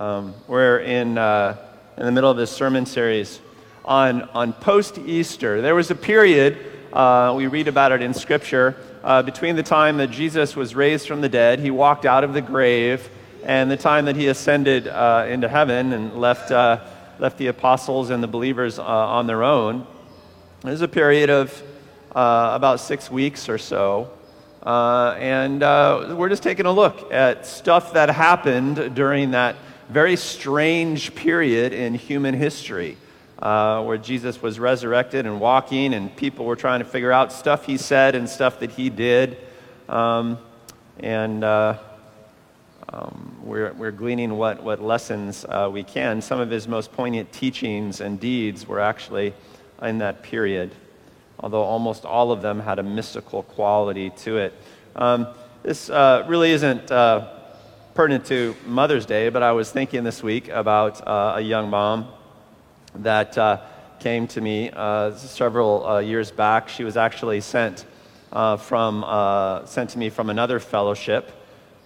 [0.00, 1.58] Um, we're in, uh,
[1.98, 3.38] in the middle of this sermon series
[3.84, 5.60] on, on post Easter.
[5.60, 6.56] There was a period,
[6.90, 11.06] uh, we read about it in Scripture, uh, between the time that Jesus was raised
[11.06, 13.10] from the dead, he walked out of the grave,
[13.44, 16.82] and the time that he ascended uh, into heaven and left, uh,
[17.18, 19.86] left the apostles and the believers uh, on their own.
[20.62, 21.62] There's a period of
[22.12, 24.10] about six weeks or so.
[24.62, 29.56] And we're just taking a look at stuff that happened during that
[29.90, 32.96] very strange period in human history
[33.38, 37.66] uh, where Jesus was resurrected and walking, and people were trying to figure out stuff
[37.66, 39.36] he said and stuff that he did.
[39.88, 40.38] Um,
[40.98, 41.78] and uh,
[42.88, 46.20] um, we're, we're gleaning what, what lessons uh, we can.
[46.20, 49.34] Some of his most poignant teachings and deeds were actually
[49.82, 50.72] in that period
[51.42, 54.54] although almost all of them had a mystical quality to it.
[54.94, 55.26] Um,
[55.62, 57.39] this uh, really isn't uh,
[57.94, 62.08] pertinent to Mother's Day, but I was thinking this week about uh, a young mom
[62.96, 63.60] that uh,
[63.98, 66.68] came to me uh, several uh, years back.
[66.68, 67.84] She was actually sent,
[68.30, 71.32] from, sent to me from another fellowship,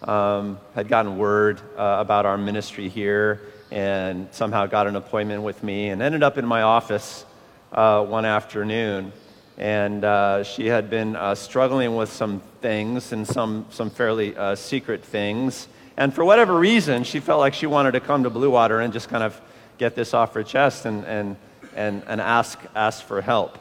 [0.02, 3.40] um, had gotten word about our ministry here,
[3.70, 7.24] and somehow got an appointment with me, and ended up in my office
[7.70, 9.12] one afternoon
[9.56, 14.54] and uh, she had been uh, struggling with some things and some, some fairly uh,
[14.56, 15.68] secret things.
[15.96, 18.92] And for whatever reason, she felt like she wanted to come to Blue Water and
[18.92, 19.40] just kind of
[19.78, 21.36] get this off her chest and, and,
[21.76, 23.58] and, and ask, ask for help.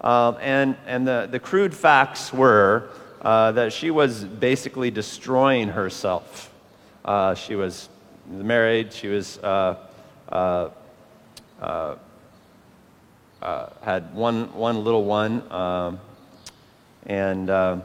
[0.00, 2.88] Um, and and the, the crude facts were
[3.20, 6.50] uh, that she was basically destroying herself.
[7.04, 7.90] Uh, she was
[8.26, 9.76] married, she was uh,
[10.30, 10.70] uh,
[13.82, 16.00] had one, one little one um,
[17.06, 17.78] and uh,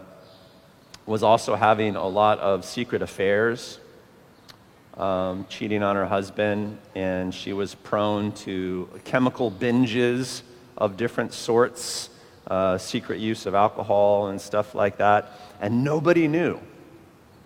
[1.06, 3.80] was also having a lot of secret affairs,
[4.98, 10.42] um, cheating on her husband, and she was prone to chemical binges
[10.78, 12.10] of different sorts,
[12.48, 15.32] uh, secret use of alcohol and stuff like that.
[15.62, 16.60] And nobody knew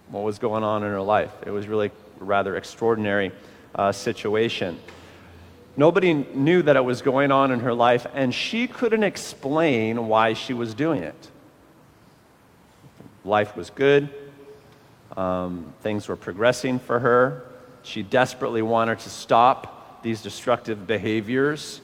[0.09, 1.31] what was going on in her life.
[1.45, 3.31] It was really rather extraordinary
[3.75, 4.79] uh, situation.
[5.75, 10.33] Nobody knew that it was going on in her life, and she couldn't explain why
[10.33, 11.29] she was doing it.
[13.25, 14.09] Life was good,
[15.17, 17.43] um, things were progressing for her.
[17.83, 21.81] She desperately wanted to stop these destructive behaviors,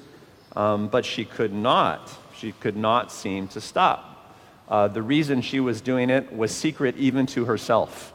[0.56, 2.12] um, but she could not.
[2.38, 4.34] She could not seem to stop.
[4.68, 8.14] Uh, the reason she was doing it was secret even to herself,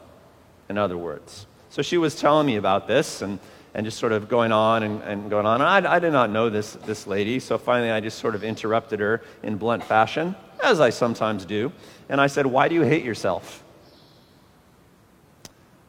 [0.69, 1.45] in other words.
[1.69, 3.39] So she was telling me about this, and
[3.73, 5.61] and just sort of going on and, and going on.
[5.61, 8.99] I, I did not know this, this lady, so finally I just sort of interrupted
[8.99, 11.71] her in blunt fashion, as I sometimes do.
[12.09, 13.63] And I said, Why do you hate yourself?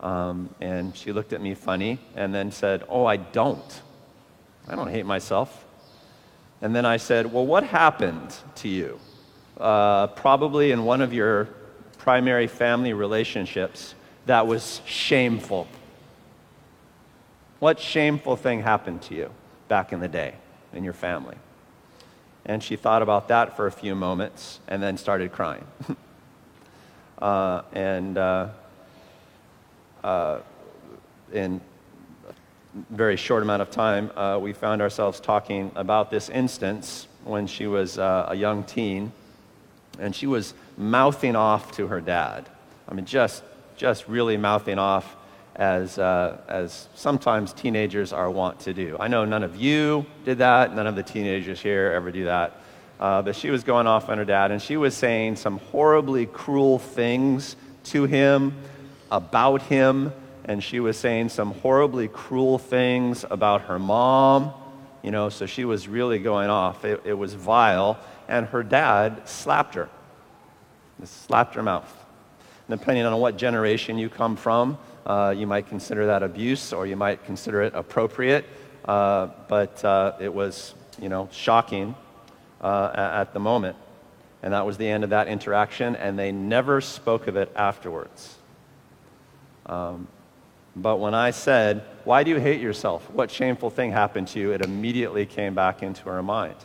[0.01, 3.83] Um, and she looked at me funny and then said, Oh, I don't.
[4.69, 5.65] I don't hate myself.
[6.61, 9.01] And then I said, Well, what happened to you?
[9.59, 11.49] Uh, probably in one of your
[11.99, 13.95] primary family relationships
[14.27, 15.67] that was shameful.
[17.63, 19.31] What shameful thing happened to you
[19.69, 20.35] back in the day
[20.73, 21.37] in your family?
[22.45, 25.65] And she thought about that for a few moments and then started crying.
[27.21, 28.49] uh, and uh,
[30.03, 30.41] uh,
[31.33, 31.61] in
[32.27, 32.33] a
[32.91, 37.69] very short amount of time, uh, we found ourselves talking about this instance when she
[37.69, 39.13] was uh, a young teen.
[40.01, 42.49] And she was mouthing off to her dad.
[42.89, 43.45] I mean, just,
[43.77, 45.15] just really mouthing off
[45.57, 48.97] as, uh, as sometimes teenagers are wont to do.
[48.99, 52.57] I know none of you did that, none of the teenagers here ever do that.
[52.99, 56.25] Uh, but she was going off on her dad, and she was saying some horribly
[56.25, 58.57] cruel things to him,
[59.11, 60.13] about him,
[60.45, 64.53] and she was saying some horribly cruel things about her mom.
[65.03, 66.85] You know, so she was really going off.
[66.85, 67.99] It, it was vile,
[68.29, 69.89] and her dad slapped her.
[71.03, 71.93] Slapped her mouth.
[72.69, 76.87] And depending on what generation you come from, uh, you might consider that abuse or
[76.87, 78.45] you might consider it appropriate.
[78.85, 81.95] Uh, but uh, it was, you know, shocking
[82.61, 83.77] uh, at the moment.
[84.43, 88.37] And that was the end of that interaction, and they never spoke of it afterwards.
[89.67, 90.09] Um,
[90.75, 93.09] but when I said, Why do you hate yourself?
[93.11, 94.53] What shameful thing happened to you?
[94.53, 96.57] it immediately came back into her mind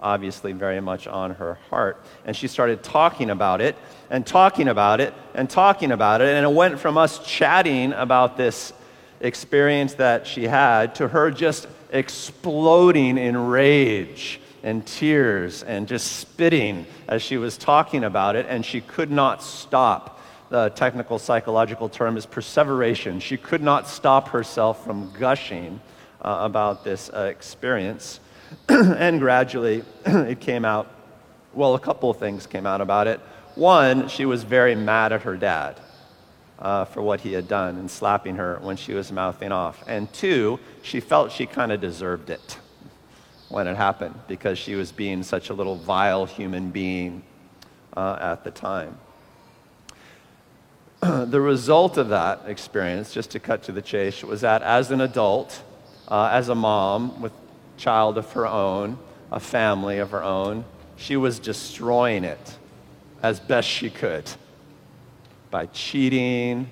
[0.00, 2.02] obviously very much on her heart.
[2.24, 3.76] And she started talking about it
[4.10, 6.28] and talking about it and talking about it.
[6.28, 8.72] And it went from us chatting about this
[9.20, 16.86] experience that she had to her just exploding in rage and tears and just spitting
[17.08, 18.46] as she was talking about it.
[18.48, 20.16] And she could not stop
[20.48, 23.20] the technical psychological term is perseveration.
[23.20, 25.80] She could not stop herself from gushing
[26.22, 28.20] uh, about this uh, experience.
[28.68, 30.90] and gradually it came out,
[31.54, 33.20] well, a couple of things came out about it.
[33.54, 35.80] One, she was very mad at her dad
[36.58, 39.82] uh, for what he had done and slapping her when she was mouthing off.
[39.86, 42.58] And two, she felt she kind of deserved it
[43.48, 47.22] when it happened because she was being such a little vile human being
[47.96, 48.98] uh, at the time.
[51.00, 55.00] the result of that experience, just to cut to the chase, was that as an
[55.00, 55.62] adult,
[56.08, 57.32] uh, as a mom with
[57.76, 58.98] child of her own,
[59.30, 60.64] a family of her own,
[60.96, 62.58] she was destroying it
[63.22, 64.30] as best she could
[65.50, 66.70] by cheating,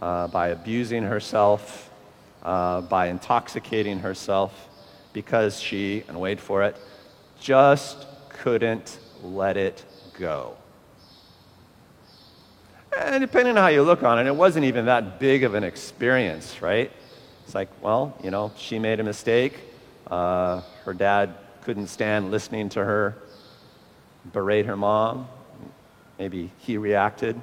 [0.00, 1.90] uh, by abusing herself,
[2.42, 4.68] uh, by intoxicating herself,
[5.12, 6.76] because she, and wait for it,
[7.40, 9.84] just couldn't let it
[10.18, 10.56] go.
[12.96, 15.64] And depending on how you look on it, it wasn't even that big of an
[15.64, 16.90] experience, right?
[17.44, 19.60] It's like, well, you know, she made a mistake.
[20.10, 23.16] Uh, her dad couldn't stand listening to her
[24.32, 25.28] berate her mom.
[26.18, 27.40] Maybe he reacted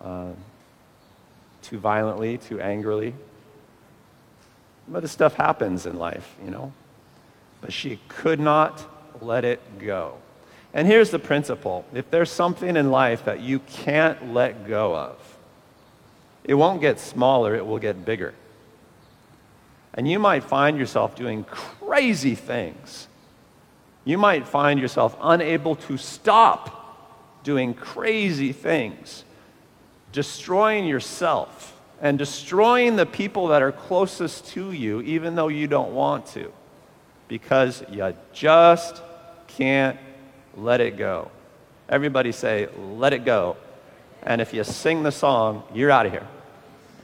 [0.00, 0.32] uh,
[1.62, 3.14] too violently, too angrily.
[4.88, 6.72] But this stuff happens in life, you know.
[7.60, 8.84] But she could not
[9.20, 10.18] let it go.
[10.74, 15.16] And here's the principle if there's something in life that you can't let go of,
[16.44, 18.34] it won't get smaller, it will get bigger.
[19.94, 23.08] And you might find yourself doing crazy things.
[24.04, 29.24] You might find yourself unable to stop doing crazy things,
[30.12, 35.92] destroying yourself and destroying the people that are closest to you, even though you don't
[35.92, 36.52] want to,
[37.28, 39.00] because you just
[39.46, 39.98] can't
[40.56, 41.30] let it go.
[41.88, 43.56] Everybody say, let it go.
[44.24, 46.26] And if you sing the song, you're out of here.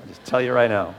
[0.01, 0.95] I'll just tell you right now.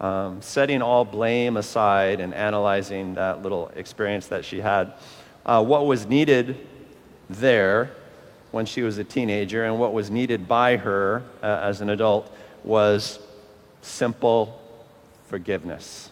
[0.00, 4.94] Um, setting all blame aside and analyzing that little experience that she had,
[5.44, 6.66] uh, what was needed
[7.28, 7.90] there
[8.50, 12.34] when she was a teenager and what was needed by her uh, as an adult
[12.64, 13.18] was
[13.82, 14.60] simple
[15.26, 16.10] forgiveness.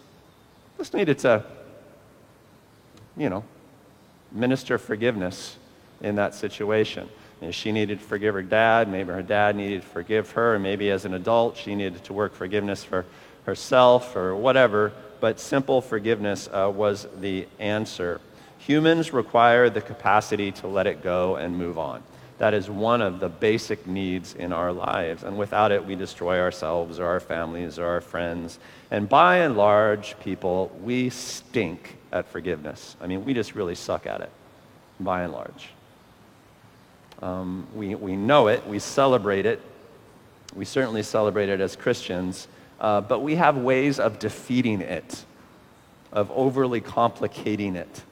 [0.77, 1.43] Just needed to
[3.17, 3.43] you know,
[4.31, 5.57] minister forgiveness
[6.01, 7.09] in that situation.
[7.41, 10.89] And she needed to forgive her dad, maybe her dad needed to forgive her, maybe
[10.89, 13.05] as an adult she needed to work forgiveness for
[13.49, 18.21] herself or whatever, but simple forgiveness uh, was the answer.
[18.59, 22.03] Humans require the capacity to let it go and move on.
[22.37, 25.23] That is one of the basic needs in our lives.
[25.23, 28.59] And without it, we destroy ourselves or our families or our friends.
[28.91, 32.95] And by and large, people, we stink at forgiveness.
[33.01, 34.29] I mean, we just really suck at it,
[34.99, 35.69] by and large.
[37.23, 39.59] Um, we, we know it, we celebrate it.
[40.55, 42.47] We certainly celebrate it as Christians,
[42.79, 45.25] uh, but we have ways of defeating it,
[46.11, 48.03] of overly complicating it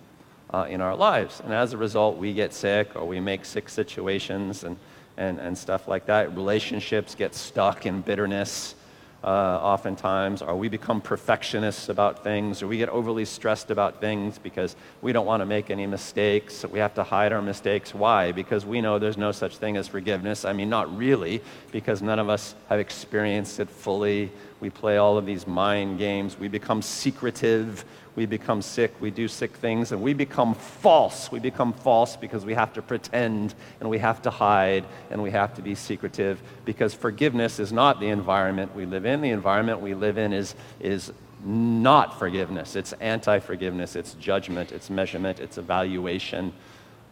[0.53, 1.41] uh, in our lives.
[1.43, 4.77] And as a result, we get sick or we make sick situations and,
[5.17, 6.35] and, and stuff like that.
[6.35, 8.75] Relationships get stuck in bitterness
[9.23, 14.37] uh, oftentimes, or we become perfectionists about things, or we get overly stressed about things
[14.37, 16.63] because we don't want to make any mistakes.
[16.65, 17.93] We have to hide our mistakes.
[17.93, 18.31] Why?
[18.31, 20.45] Because we know there's no such thing as forgiveness.
[20.45, 21.41] I mean, not really,
[21.71, 24.31] because none of us have experienced it fully.
[24.59, 26.37] We play all of these mind games.
[26.37, 27.85] We become secretive
[28.17, 31.31] we become sick, we do sick things, and we become false.
[31.31, 35.29] We become false because we have to pretend and we have to hide and we
[35.29, 39.21] have to be secretive because forgiveness is not the environment we live in.
[39.21, 41.13] The environment we live in is, is
[41.45, 46.53] not forgiveness, it's anti forgiveness, it's judgment, it's measurement, it's evaluation.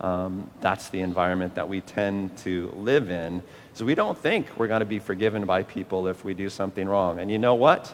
[0.01, 3.43] Um, that's the environment that we tend to live in.
[3.75, 6.88] So we don't think we're going to be forgiven by people if we do something
[6.88, 7.20] wrong.
[7.20, 7.94] And you know what?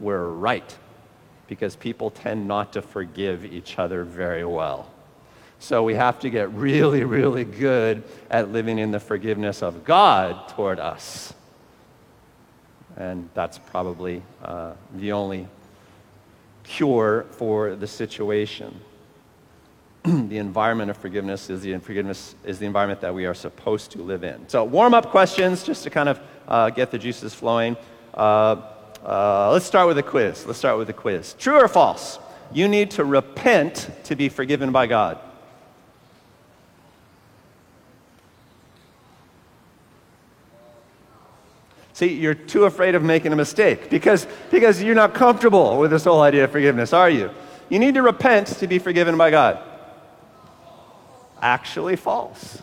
[0.00, 0.76] We're right
[1.46, 4.90] because people tend not to forgive each other very well.
[5.60, 10.48] So we have to get really, really good at living in the forgiveness of God
[10.48, 11.32] toward us.
[12.96, 15.46] And that's probably uh, the only
[16.64, 18.80] cure for the situation.
[20.28, 24.02] the environment of forgiveness is the forgiveness is the environment that we are supposed to
[24.02, 24.46] live in.
[24.50, 27.74] So warm up questions just to kind of uh, get the juices flowing.
[28.12, 28.56] Uh,
[29.02, 30.44] uh, let's start with a quiz.
[30.44, 31.34] Let's start with a quiz.
[31.38, 32.18] True or false?
[32.52, 35.18] You need to repent to be forgiven by God.
[41.94, 46.04] See, you're too afraid of making a mistake because, because you're not comfortable with this
[46.04, 47.30] whole idea of forgiveness, are you?
[47.70, 49.62] You need to repent to be forgiven by God.
[51.44, 52.62] Actually, false.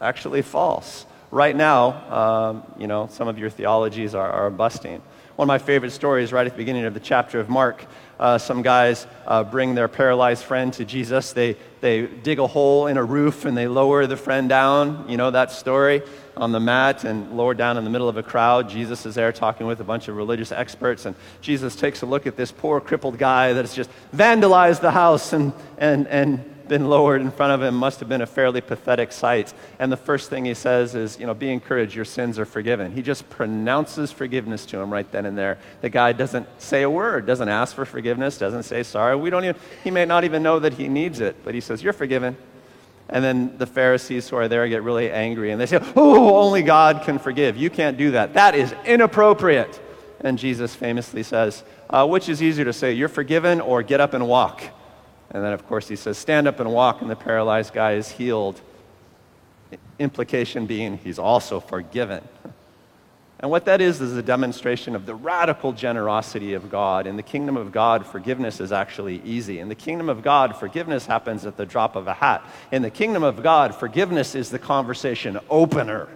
[0.00, 1.06] Actually, false.
[1.32, 5.02] Right now, um, you know, some of your theologies are, are busting.
[5.34, 7.84] One of my favorite stories, right at the beginning of the chapter of Mark,
[8.20, 11.32] uh, some guys uh, bring their paralyzed friend to Jesus.
[11.32, 15.06] They, they dig a hole in a roof and they lower the friend down.
[15.08, 16.00] You know that story?
[16.36, 18.68] On the mat and lower down in the middle of a crowd.
[18.68, 21.06] Jesus is there talking with a bunch of religious experts.
[21.06, 24.92] And Jesus takes a look at this poor crippled guy that has just vandalized the
[24.92, 28.60] house and, and, and been lowered in front of him must have been a fairly
[28.60, 29.52] pathetic sight.
[29.78, 32.92] And the first thing he says is, you know, be encouraged, your sins are forgiven.
[32.92, 35.58] He just pronounces forgiveness to him right then and there.
[35.80, 39.16] The guy doesn't say a word, doesn't ask for forgiveness, doesn't say sorry.
[39.16, 41.82] We don't even, he may not even know that he needs it, but he says,
[41.82, 42.36] you're forgiven.
[43.08, 46.62] And then the Pharisees who are there get really angry and they say, Oh, only
[46.62, 47.56] God can forgive.
[47.56, 48.34] You can't do that.
[48.34, 49.80] That is inappropriate.
[50.20, 54.14] And Jesus famously says, uh, Which is easier to say, you're forgiven or get up
[54.14, 54.62] and walk?
[55.36, 58.10] And then, of course, he says, Stand up and walk, and the paralyzed guy is
[58.10, 58.58] healed.
[59.98, 62.26] Implication being, he's also forgiven.
[63.40, 67.06] And what that is, is a demonstration of the radical generosity of God.
[67.06, 69.58] In the kingdom of God, forgiveness is actually easy.
[69.58, 72.42] In the kingdom of God, forgiveness happens at the drop of a hat.
[72.72, 76.08] In the kingdom of God, forgiveness is the conversation opener.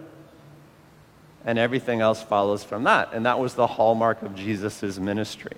[1.45, 3.13] And everything else follows from that.
[3.13, 5.57] And that was the hallmark of Jesus' ministry.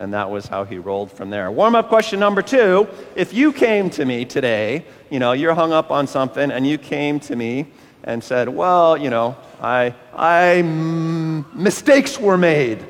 [0.00, 1.50] And that was how he rolled from there.
[1.50, 2.88] Warm up question number two.
[3.14, 6.78] If you came to me today, you know, you're hung up on something, and you
[6.78, 7.66] came to me
[8.02, 12.82] and said, Well, you know, I, I, mm, mistakes were made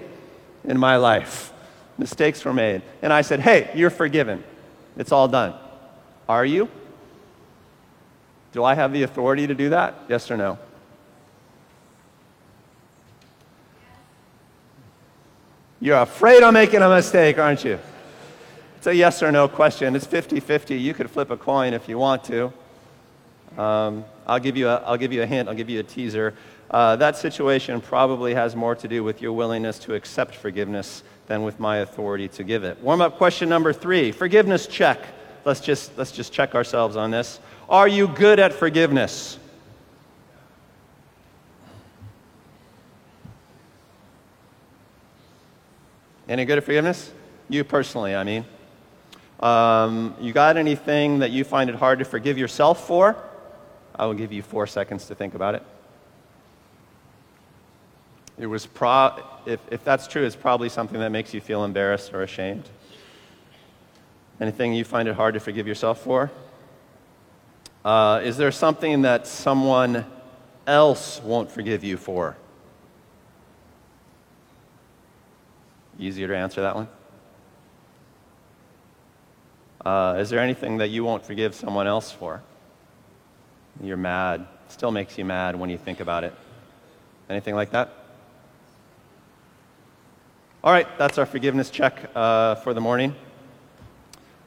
[0.63, 1.53] in my life.
[1.99, 2.83] Mistakes were made.
[3.03, 4.45] And I said, Hey, you're forgiven.
[4.97, 5.55] It's all done.
[6.29, 6.69] Are you?
[8.53, 9.95] Do I have the authority to do that?
[10.09, 10.61] Yes or no?
[15.83, 17.79] You're afraid of making a mistake, aren't you?
[18.77, 19.97] It's a yes or no question.
[19.97, 20.77] It's 50 50.
[20.77, 22.53] You could flip a coin if you want to.
[23.57, 26.35] Um, I'll, give you a, I'll give you a hint, I'll give you a teaser.
[26.71, 31.45] Uh, that situation probably has more to do with your willingness to accept forgiveness than
[31.45, 32.79] with my authority to give it.
[32.83, 35.01] Warm up question number three forgiveness check.
[35.47, 37.41] Let's just, let's just check ourselves on this.
[37.71, 39.39] Are you good at forgiveness?
[46.31, 47.11] Any good at forgiveness?
[47.49, 48.45] You personally, I mean.
[49.41, 53.17] Um, you got anything that you find it hard to forgive yourself for?
[53.97, 55.65] I will give you four seconds to think about it.
[58.39, 62.15] It was pro- if, if that's true, it's probably something that makes you feel embarrassed
[62.15, 62.69] or ashamed.
[64.41, 66.31] Anything you find it hard to forgive yourself for?
[67.85, 70.07] Uh, is there something that someone
[70.65, 72.37] else won't forgive you for?
[76.01, 76.89] Easier to answer that one?
[79.85, 82.43] Uh, is there anything that you won't forgive someone else for?
[83.83, 84.47] You're mad.
[84.69, 86.35] Still makes you mad when you think about it.
[87.29, 87.93] Anything like that?
[90.65, 93.15] All right, that's our forgiveness check uh, for the morning.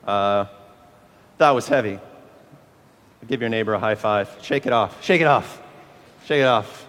[0.05, 0.45] Uh,
[1.37, 1.99] that was heavy.
[3.27, 4.35] Give your neighbor a high five.
[4.41, 5.03] Shake it off.
[5.03, 5.61] Shake it off.
[6.25, 6.82] Shake it off.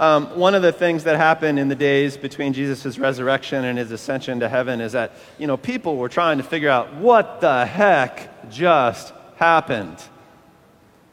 [0.00, 3.92] Um, one of the things that happened in the days between Jesus' resurrection and his
[3.92, 7.66] ascension to heaven is that, you know, people were trying to figure out what the
[7.66, 10.02] heck just happened.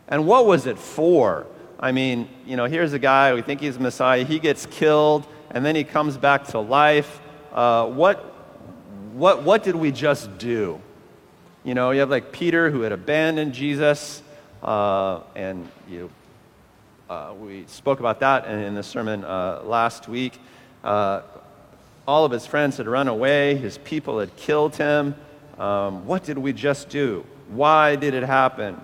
[0.08, 1.46] And what was it for?
[1.78, 5.66] I mean, you know, here's a guy, we think he's Messiah, he gets killed, and
[5.66, 7.20] then he comes back to life.
[7.54, 8.20] Uh, what,
[9.12, 10.82] what, what did we just do?
[11.66, 14.24] You know, you have like Peter who had abandoned Jesus,
[14.64, 16.10] uh, and you know,
[17.10, 20.40] uh, we spoke about that in, the sermon uh, last week.
[20.84, 21.22] Uh,
[22.08, 25.16] all of his friends had run away, his people had killed him.
[25.58, 27.26] Um, what did we just do?
[27.50, 28.80] Why did it happen?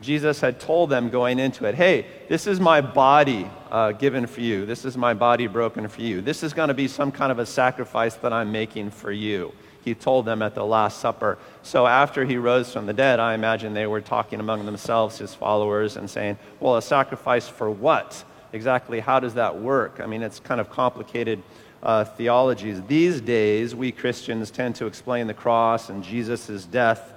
[0.00, 4.40] Jesus had told them going into it, hey, this is my body uh, given for
[4.40, 4.66] you.
[4.66, 6.20] This is my body broken for you.
[6.20, 9.52] This is going to be some kind of a sacrifice that I'm making for you
[9.86, 11.38] he told them at the Last Supper.
[11.62, 15.32] So after he rose from the dead, I imagine they were talking among themselves, his
[15.32, 18.24] followers, and saying, Well, a sacrifice for what?
[18.52, 20.00] Exactly how does that work?
[20.02, 21.40] I mean, it's kind of complicated
[21.84, 22.82] uh, theologies.
[22.88, 27.14] These days, we Christians tend to explain the cross and Jesus' death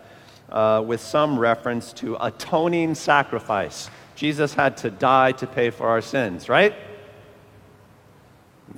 [0.51, 3.89] uh, with some reference to atoning sacrifice.
[4.15, 6.75] Jesus had to die to pay for our sins, right?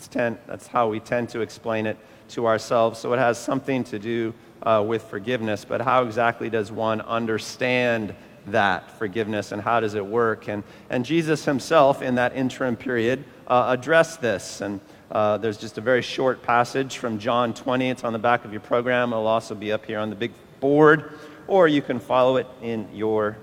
[0.10, 1.98] Ten, that's how we tend to explain it
[2.32, 3.00] to ourselves.
[3.00, 4.34] So it has something to do
[4.64, 5.66] uh, with forgiveness.
[5.66, 8.16] But how exactly does one understand
[8.48, 10.48] that forgiveness and how does it work?
[10.48, 14.62] And, and Jesus himself, in that interim period, uh, addressed this.
[14.62, 14.80] And
[15.12, 17.90] uh, there's just a very short passage from John 20.
[17.90, 19.12] It's on the back of your program.
[19.12, 21.20] It'll also be up here on the big board.
[21.48, 23.36] or you can follow it in your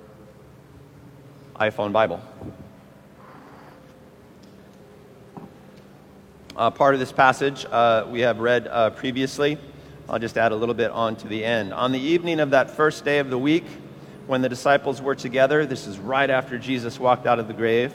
[1.57, 2.21] iPhone Bible.
[6.59, 9.57] Uh, part of this passage uh, we have read uh, previously.
[10.09, 11.73] I'll just add a little bit on to the end.
[11.73, 13.65] On the evening of that first day of the week,
[14.27, 17.95] when the disciples were together, this is right after Jesus walked out of the grave,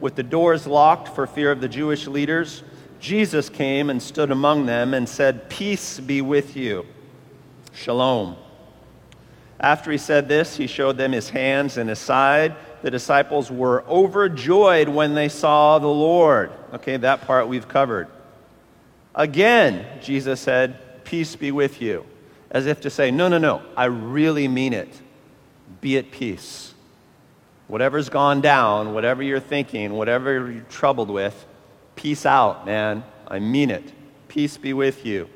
[0.00, 2.62] with the doors locked for fear of the Jewish leaders,
[2.98, 6.86] Jesus came and stood among them and said, Peace be with you.
[7.74, 8.36] Shalom.
[9.60, 12.56] After he said this, he showed them his hands and his side.
[12.82, 16.52] The disciples were overjoyed when they saw the Lord.
[16.74, 18.08] Okay, that part we've covered.
[19.14, 22.06] Again, Jesus said, Peace be with you.
[22.50, 25.00] As if to say, No, no, no, I really mean it.
[25.80, 26.74] Be at peace.
[27.66, 31.46] Whatever's gone down, whatever you're thinking, whatever you're troubled with,
[31.96, 33.04] peace out, man.
[33.26, 33.92] I mean it.
[34.28, 35.28] Peace be with you.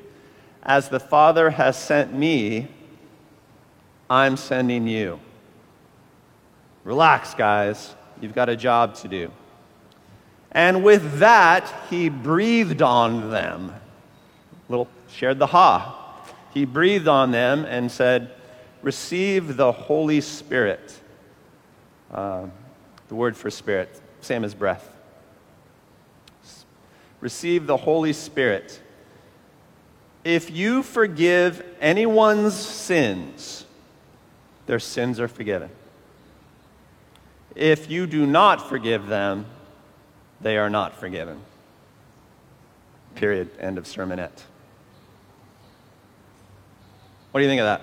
[0.63, 2.69] As the Father has sent me,
[4.09, 5.19] I'm sending you.
[6.83, 7.95] Relax, guys.
[8.21, 9.31] You've got a job to do.
[10.51, 13.73] And with that, he breathed on them.
[14.69, 15.99] Little shared the ha.
[16.53, 18.31] He breathed on them and said,
[18.81, 20.99] Receive the Holy Spirit.
[22.11, 22.47] Uh,
[23.07, 24.89] the word for spirit, same as breath.
[27.21, 28.79] Receive the Holy Spirit.
[30.23, 33.65] If you forgive anyone's sins,
[34.67, 35.69] their sins are forgiven.
[37.55, 39.45] If you do not forgive them,
[40.41, 41.39] they are not forgiven.
[43.15, 43.49] Period.
[43.59, 44.41] End of sermonette.
[47.31, 47.79] What do you think of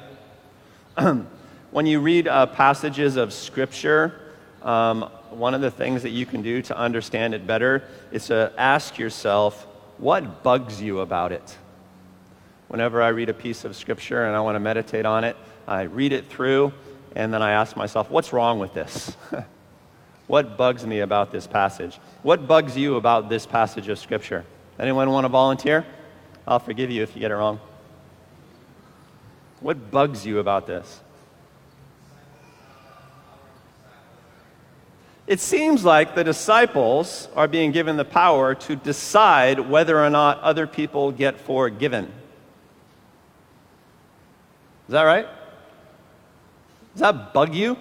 [0.97, 1.27] that?
[1.71, 4.21] when you read uh, passages of Scripture,
[4.63, 8.53] um, one of the things that you can do to understand it better is to
[8.57, 9.67] ask yourself,
[9.99, 11.57] what bugs you about it?
[12.69, 15.37] Whenever I read a piece of Scripture and I want to meditate on it,
[15.67, 16.73] I read it through
[17.15, 19.17] and then I ask myself, what's wrong with this?
[20.31, 21.99] what bugs me about this passage?
[22.23, 24.45] What bugs you about this passage of Scripture?
[24.79, 25.85] Anyone want to volunteer?
[26.47, 27.59] I'll forgive you if you get it wrong.
[29.59, 31.01] What bugs you about this?
[35.27, 40.39] It seems like the disciples are being given the power to decide whether or not
[40.43, 42.05] other people get forgiven.
[44.87, 45.27] Is that right?
[46.93, 47.77] Does that bug you?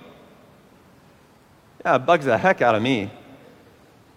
[1.86, 3.10] Yeah, it bugs the heck out of me.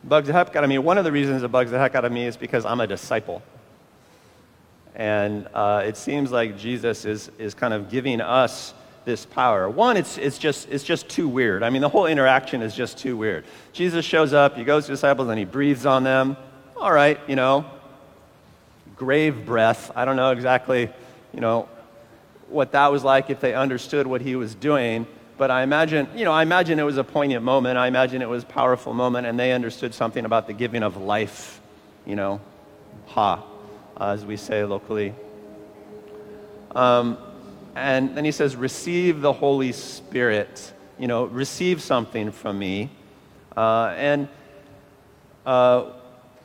[0.05, 0.79] Bugs the heck out of me.
[0.79, 2.87] One of the reasons it bugs the heck out of me is because I'm a
[2.87, 3.43] disciple.
[4.95, 9.69] And uh, it seems like Jesus is, is kind of giving us this power.
[9.71, 11.63] One, it's, it's, just, it's just too weird.
[11.63, 13.45] I mean, the whole interaction is just too weird.
[13.73, 16.37] Jesus shows up, he goes to disciples, and he breathes on them.
[16.77, 17.65] All right, you know,
[18.97, 19.91] grave breath.
[19.95, 20.91] I don't know exactly,
[21.33, 21.69] you know,
[22.49, 25.07] what that was like if they understood what he was doing.
[25.43, 27.77] But I imagine, you know, I imagine it was a poignant moment.
[27.77, 30.97] I imagine it was a powerful moment, and they understood something about the giving of
[30.97, 31.61] life,
[32.07, 32.41] you know,
[33.07, 33.43] ha
[33.97, 35.13] as we say locally.
[36.77, 37.19] Um,
[37.75, 40.73] and then he says, Receive the Holy Spirit.
[40.97, 42.91] You know, receive something from me.
[43.57, 44.29] Uh, and
[45.45, 45.91] uh,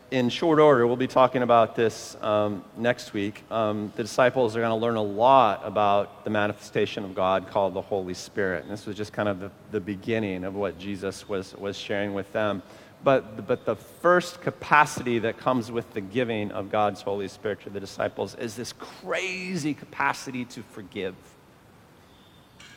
[0.09, 3.43] in short order, we'll be talking about this um, next week.
[3.51, 7.73] Um, the disciples are going to learn a lot about the manifestation of God called
[7.73, 8.63] the Holy Spirit.
[8.63, 12.13] And this was just kind of the, the beginning of what Jesus was, was sharing
[12.13, 12.63] with them.
[13.03, 17.69] But, but the first capacity that comes with the giving of God's Holy Spirit to
[17.69, 21.15] the disciples is this crazy capacity to forgive.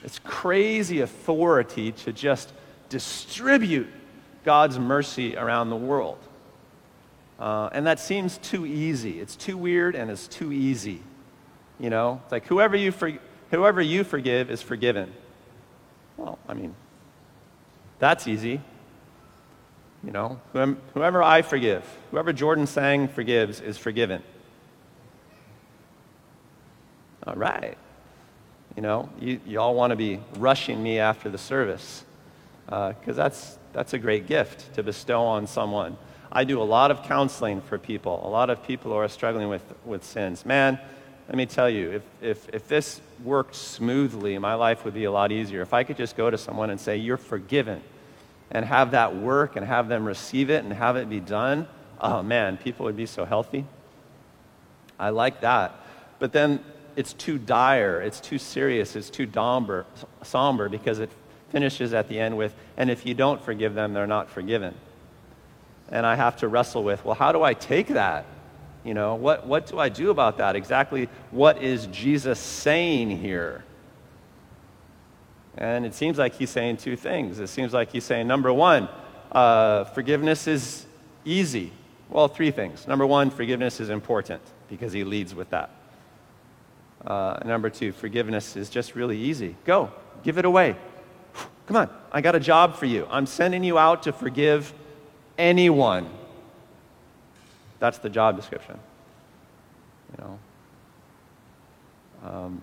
[0.03, 2.53] It's crazy authority to just
[2.88, 3.88] distribute
[4.45, 6.19] God's mercy around the world.
[7.40, 9.18] Uh, and that seems too easy.
[9.18, 11.03] It's too weird and it's too easy.
[11.79, 13.12] You know, it's like whoever you, for,
[13.50, 15.11] whoever you forgive is forgiven.
[16.18, 16.74] Well, I mean,
[17.98, 18.61] that's easy.
[20.05, 20.40] You know,
[20.94, 24.22] whoever I forgive, whoever Jordan Seng forgives is forgiven.
[27.26, 27.76] All right.
[28.76, 32.05] You know, you, you all want to be rushing me after the service
[32.66, 35.96] because uh, that's, that's a great gift to bestow on someone.
[36.33, 39.49] I do a lot of counseling for people, a lot of people who are struggling
[39.49, 40.47] with, with sins.
[40.47, 40.79] Man,
[41.29, 45.12] let me tell you, if, if, if this worked smoothly, my life would be a
[45.12, 45.62] lot easier.
[45.62, 47.83] If I could just go to someone and say, You're forgiven
[48.51, 51.69] and have that work and have them receive it and have it be done,
[52.01, 53.64] oh man, people would be so healthy.
[54.99, 55.75] I like that.
[56.19, 56.61] But then
[56.97, 59.87] it's too dire, it's too serious, it's too somber,
[60.23, 61.11] somber because it
[61.51, 64.75] finishes at the end with, and if you don't forgive them, they're not forgiven.
[65.90, 68.24] And I have to wrestle with, well, how do I take that?
[68.85, 70.57] You know, what, what do I do about that?
[70.57, 73.64] Exactly what is Jesus saying here?
[75.57, 77.40] And it seems like he's saying two things.
[77.40, 78.88] It seems like he's saying, number one,
[79.33, 80.87] uh, forgiveness is
[81.24, 81.72] easy.
[82.09, 82.88] Well, three things.
[82.88, 85.70] Number one, forgiveness is important because he leads with that.
[87.05, 89.57] Uh, number two, forgiveness is just really easy.
[89.64, 89.90] Go,
[90.22, 90.76] give it away.
[91.66, 93.07] Come on, I got a job for you.
[93.11, 94.72] I'm sending you out to forgive
[95.40, 96.09] anyone.
[97.79, 98.79] That's the job description.
[100.12, 100.38] You know.
[102.29, 102.61] Um,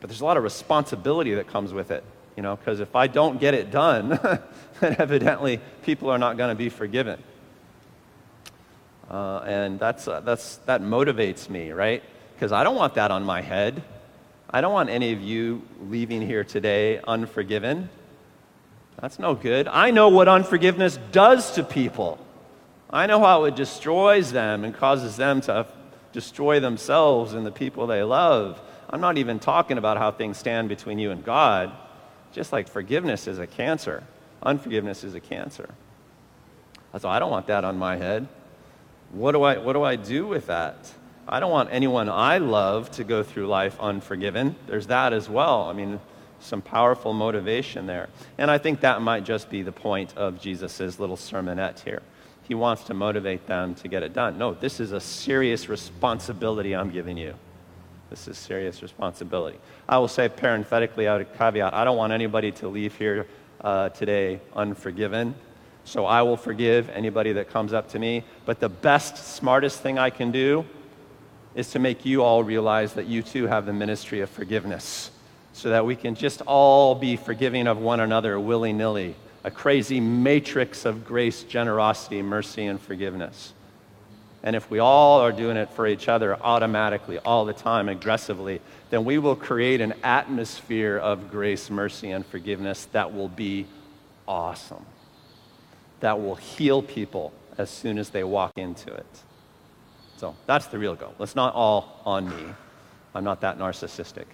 [0.00, 2.02] but there's a lot of responsibility that comes with it,
[2.36, 4.08] you know, because if I don't get it done,
[4.80, 7.22] then evidently people are not going to be forgiven.
[9.08, 12.02] Uh, and that's, uh, that's, that motivates me, right?
[12.34, 13.82] Because I don't want that on my head.
[14.50, 17.88] I don't want any of you leaving here today unforgiven.
[19.00, 19.68] That's no good.
[19.68, 22.18] I know what unforgiveness does to people.
[22.90, 25.66] I know how it destroys them and causes them to
[26.12, 28.60] destroy themselves and the people they love.
[28.90, 31.72] I'm not even talking about how things stand between you and God.
[32.32, 34.04] Just like forgiveness is a cancer,
[34.42, 35.74] unforgiveness is a cancer.
[37.00, 38.28] So I don't want that on my head.
[39.12, 40.92] What do I, what do, I do with that?
[41.26, 44.56] I don't want anyone I love to go through life unforgiven.
[44.66, 45.62] There's that as well.
[45.62, 46.00] I mean,
[46.42, 48.08] some powerful motivation there.
[48.38, 52.02] And I think that might just be the point of Jesus' little sermonette here.
[52.42, 54.36] He wants to motivate them to get it done.
[54.36, 57.34] No, this is a serious responsibility I'm giving you.
[58.10, 59.58] This is serious responsibility.
[59.88, 63.26] I will say parenthetically, out of caveat, I don't want anybody to leave here
[63.62, 65.34] uh, today unforgiven.
[65.84, 68.24] So I will forgive anybody that comes up to me.
[68.44, 70.66] But the best, smartest thing I can do
[71.54, 75.11] is to make you all realize that you too have the ministry of forgiveness
[75.52, 79.14] so that we can just all be forgiving of one another willy nilly.
[79.44, 83.52] A crazy matrix of grace, generosity, mercy, and forgiveness.
[84.44, 88.60] And if we all are doing it for each other automatically, all the time, aggressively,
[88.90, 93.66] then we will create an atmosphere of grace, mercy, and forgiveness that will be
[94.26, 94.84] awesome
[96.02, 99.06] that will heal people as soon as they walk into it.
[100.16, 101.14] So that's the real goal.
[101.20, 102.44] It's not all on me.
[103.14, 104.24] I'm not that narcissistic.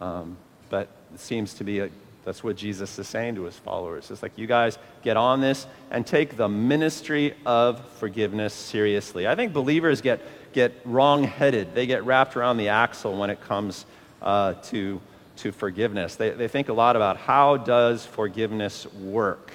[0.00, 0.38] Um,
[0.72, 1.90] but it seems to be a,
[2.24, 4.10] that's what Jesus is saying to his followers.
[4.10, 9.28] It's like, you guys get on this and take the ministry of forgiveness seriously.
[9.28, 10.20] I think believers get,
[10.54, 13.84] get wrong headed, they get wrapped around the axle when it comes
[14.22, 14.98] uh, to,
[15.36, 16.16] to forgiveness.
[16.16, 19.52] They, they think a lot about how does forgiveness work?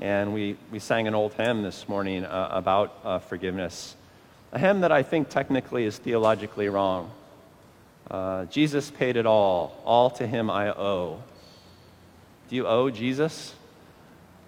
[0.00, 3.94] And we, we sang an old hymn this morning uh, about uh, forgiveness,
[4.50, 7.12] a hymn that I think technically is theologically wrong.
[8.12, 11.22] Uh, Jesus paid it all, all to him I owe.
[12.50, 13.54] Do you owe Jesus?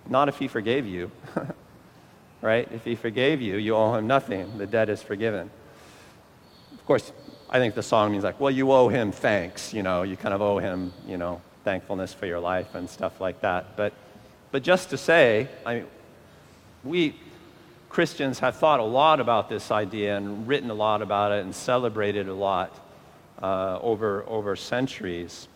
[0.07, 1.11] Not if he forgave you,
[2.43, 2.69] right?
[2.71, 4.59] If he forgave you, you owe him nothing.
[4.59, 5.51] The debt is forgiven.
[6.75, 7.11] Of course,
[7.49, 10.35] I think the song means like, well, you owe him thanks, you know, you kind
[10.35, 13.79] of owe him, you know, thankfulness for your life and stuff like that.
[13.79, 13.95] But
[14.53, 15.87] but just to say, I mean,
[16.85, 17.17] we
[17.89, 21.55] Christians have thought a lot about this idea and written a lot about it and
[21.55, 22.84] celebrated a lot
[23.43, 25.49] uh, over, over centuries.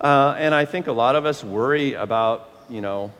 [0.00, 3.12] Uh, and I think a lot of us worry about, you know,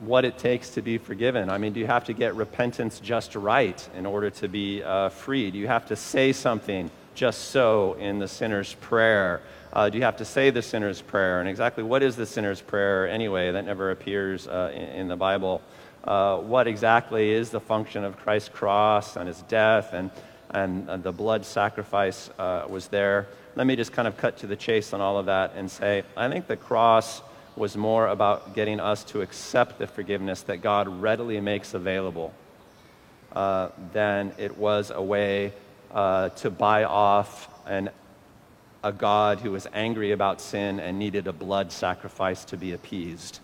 [0.00, 1.50] what it takes to be forgiven.
[1.50, 5.10] I mean, do you have to get repentance just right in order to be uh,
[5.10, 5.50] free?
[5.50, 9.42] Do you have to say something just so in the sinner's prayer?
[9.72, 11.40] Uh, do you have to say the sinner's prayer?
[11.40, 13.52] And exactly what is the sinner's prayer anyway?
[13.52, 15.60] That never appears uh, in, in, the Bible.
[16.02, 20.10] Uh, what exactly is the function of Christ's cross and his death and,
[20.52, 23.28] and, and the blood sacrifice uh, was there?
[23.56, 26.04] Let me just kind of cut to the chase on all of that and say
[26.16, 27.22] I think the cross
[27.56, 32.32] was more about getting us to accept the forgiveness that God readily makes available
[33.32, 35.52] uh, than it was a way
[35.92, 37.90] uh, to buy off an
[38.82, 43.40] a God who was angry about sin and needed a blood sacrifice to be appeased.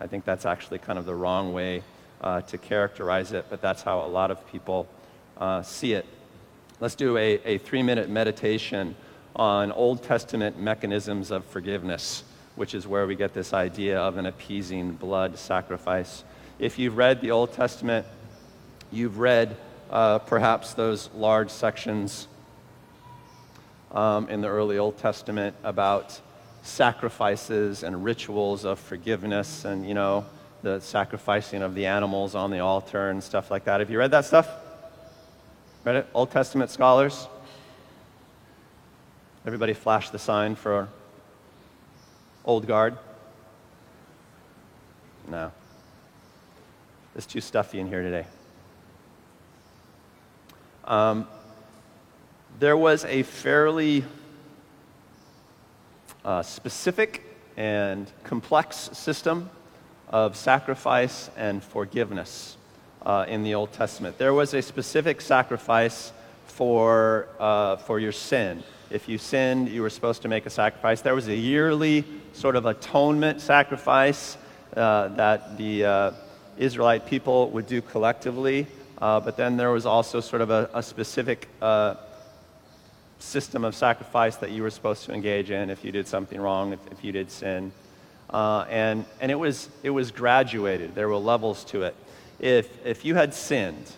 [0.00, 1.82] I think that's actually kind of the wrong way
[2.20, 4.86] uh, to characterize it, but that's how a lot of people
[5.38, 6.06] uh, see it.
[6.80, 8.94] Let's do a, a three minute meditation
[9.34, 12.24] on Old Testament mechanisms of forgiveness,
[12.56, 16.24] which is where we get this idea of an appeasing blood sacrifice.
[16.58, 18.06] If you've read the Old Testament,
[18.90, 19.56] you've read
[19.90, 22.26] uh, perhaps those large sections
[23.92, 26.20] um, in the early Old Testament about
[26.62, 30.26] sacrifices and rituals of forgiveness and, you know,
[30.62, 33.80] the sacrificing of the animals on the altar and stuff like that.
[33.80, 34.67] Have you read that stuff?
[36.12, 37.28] Old Testament scholars?
[39.46, 40.88] Everybody flash the sign for
[42.44, 42.98] old guard?
[45.30, 45.50] No.
[47.16, 48.26] It's too stuffy in here today.
[50.84, 51.26] Um,
[52.58, 54.04] there was a fairly
[56.22, 57.24] uh, specific
[57.56, 59.48] and complex system
[60.10, 62.57] of sacrifice and forgiveness
[63.08, 64.18] uh, in the Old Testament.
[64.18, 66.12] There was a specific sacrifice
[66.46, 68.62] for, uh, for your sin.
[68.90, 71.00] If you sinned, you were supposed to make a sacrifice.
[71.00, 74.36] There was a yearly sort of atonement sacrifice
[74.76, 76.10] uh, that the uh,
[76.58, 78.66] Israelite people would do collectively.
[78.98, 81.94] Uh, but then there was also sort of a, a specific uh,
[83.20, 86.72] system of sacrifice that you were supposed to engage in if you did something wrong,
[86.72, 87.72] if, if you did sin.
[88.28, 91.94] Uh, and and it, was, it was graduated, there were levels to it.
[92.40, 93.90] If, if you had sinned,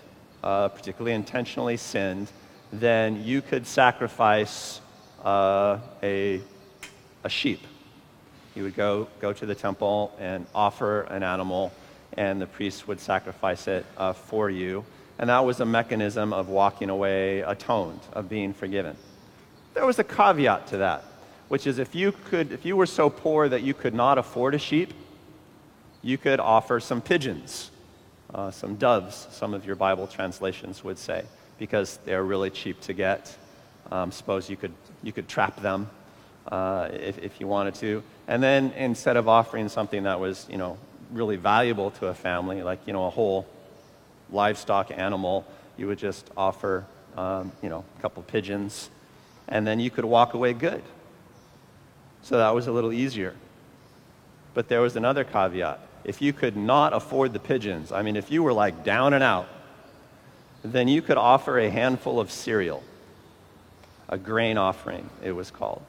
[0.42, 2.31] uh, particularly intentionally sinned,
[2.72, 4.81] then you could sacrifice
[5.24, 6.40] uh, a,
[7.24, 7.61] a sheep.
[8.55, 11.72] You would go, go to the temple and offer an animal,
[12.16, 14.85] and the priest would sacrifice it uh, for you.
[15.18, 18.96] And that was a mechanism of walking away atoned, of being forgiven.
[19.74, 21.05] There was a caveat to that,
[21.48, 24.55] which is if you, could, if you were so poor that you could not afford
[24.55, 24.94] a sheep,
[26.03, 27.70] you could offer some pigeons,
[28.34, 31.24] uh, some doves, some of your Bible translations would say,
[31.58, 33.36] because they're really cheap to get.
[33.90, 35.90] Um, suppose you could, you could trap them
[36.48, 38.02] uh, if, if you wanted to.
[38.28, 40.78] And then instead of offering something that was, you know,
[41.10, 43.46] really valuable to a family, like, you know, a whole
[44.30, 45.44] livestock animal,
[45.76, 48.90] you would just offer, um, you know, a couple pigeons
[49.50, 50.82] and then you could walk away good.
[52.22, 53.34] So that was a little easier.
[54.54, 55.80] But there was another caveat.
[56.04, 59.22] If you could not afford the pigeons, I mean, if you were like down and
[59.22, 59.48] out,
[60.62, 62.82] then you could offer a handful of cereal,
[64.08, 65.82] a grain offering, it was called.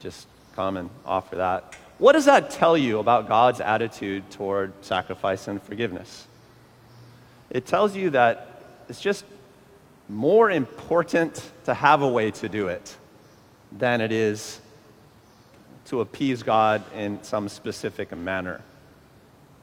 [0.00, 1.74] Just come and offer that.
[1.98, 6.26] What does that tell you about God's attitude toward sacrifice and forgiveness?
[7.50, 9.24] It tells you that it's just
[10.08, 12.96] more important to have a way to do it
[13.72, 14.60] than it is
[15.86, 18.60] to appease God in some specific manner.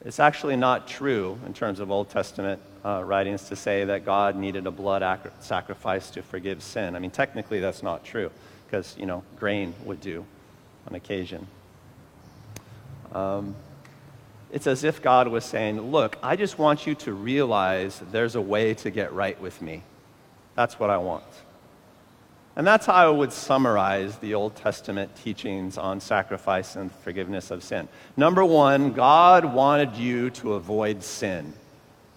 [0.04, 4.36] It's actually not true in terms of Old Testament uh, writings to say that God
[4.36, 6.96] needed a blood ac- sacrifice to forgive sin.
[6.96, 8.30] I mean, technically, that's not true
[8.66, 10.24] because, you know, grain would do
[10.88, 11.46] on occasion.
[13.12, 13.54] Um,
[14.50, 18.40] it's as if God was saying, Look, I just want you to realize there's a
[18.40, 19.82] way to get right with me.
[20.54, 21.24] That's what I want.
[22.54, 27.62] And that's how I would summarize the Old Testament teachings on sacrifice and forgiveness of
[27.62, 27.88] sin.
[28.16, 31.54] Number one, God wanted you to avoid sin.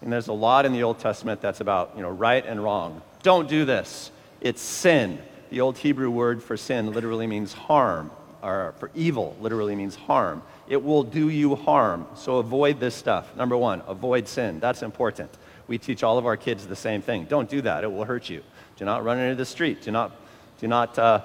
[0.01, 3.01] And there's a lot in the Old Testament that's about, you know, right and wrong.
[3.23, 4.11] Don't do this.
[4.41, 5.19] It's sin.
[5.49, 8.11] The old Hebrew word for sin literally means harm,
[8.43, 10.43] or for evil literally means harm.
[10.67, 12.07] It will do you harm.
[12.15, 13.35] So avoid this stuff.
[13.35, 14.59] Number one, avoid sin.
[14.59, 15.31] That's important.
[15.67, 17.25] We teach all of our kids the same thing.
[17.25, 18.43] Don't do that, it will hurt you.
[18.77, 19.81] Do not run into the street.
[19.81, 20.11] Do not,
[20.59, 21.21] do not uh,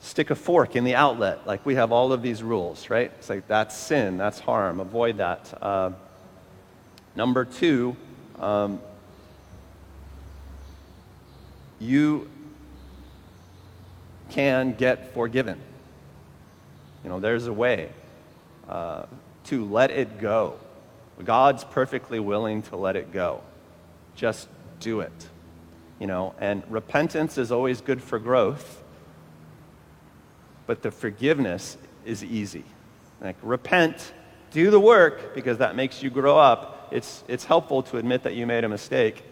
[0.00, 1.46] stick a fork in the outlet.
[1.46, 3.10] Like we have all of these rules, right?
[3.18, 4.80] It's like that's sin, that's harm.
[4.80, 5.58] Avoid that.
[5.62, 5.90] Uh,
[7.16, 7.96] number two,
[8.38, 8.80] um,
[11.78, 12.28] you
[14.30, 15.60] can get forgiven.
[17.02, 17.90] You know, there's a way
[18.68, 19.04] uh,
[19.44, 20.54] to let it go.
[21.22, 23.42] God's perfectly willing to let it go.
[24.16, 24.48] Just
[24.80, 25.28] do it.
[26.00, 28.82] You know, and repentance is always good for growth,
[30.66, 32.64] but the forgiveness is easy.
[33.20, 34.12] Like, repent,
[34.50, 36.88] do the work, because that makes you grow up.
[36.90, 39.24] It's, it's helpful to admit that you made a mistake,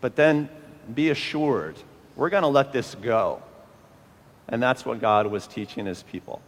[0.00, 0.48] but then
[0.94, 1.76] be assured
[2.16, 3.40] we're going to let this go.
[4.48, 6.42] And that's what God was teaching his people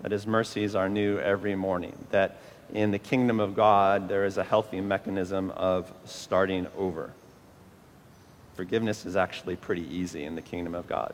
[0.00, 2.38] that his mercies are new every morning, that
[2.74, 7.10] in the kingdom of God, there is a healthy mechanism of starting over.
[8.54, 11.12] Forgiveness is actually pretty easy in the kingdom of God.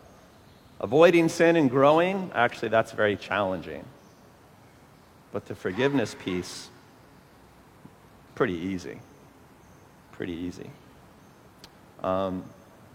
[0.80, 3.84] Avoiding sin and growing, actually, that's very challenging.
[5.32, 6.68] But the forgiveness piece,
[8.34, 9.00] pretty easy.
[10.12, 10.70] Pretty easy.
[12.02, 12.44] Um,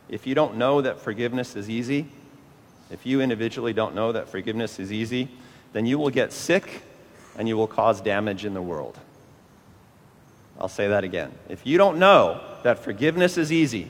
[0.09, 2.07] if you don't know that forgiveness is easy,
[2.91, 5.29] if you individually don't know that forgiveness is easy,
[5.73, 6.83] then you will get sick
[7.37, 8.97] and you will cause damage in the world.
[10.59, 11.31] I'll say that again.
[11.49, 13.89] If you don't know that forgiveness is easy,